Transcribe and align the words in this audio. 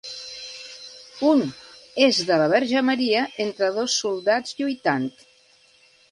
Un 1.31 1.41
és 2.05 2.21
de 2.29 2.39
la 2.41 2.47
Verge 2.53 2.81
Maria 2.87 3.21
entre 3.45 3.69
dos 3.75 3.99
soldats 4.05 4.57
lluitant. 4.63 5.05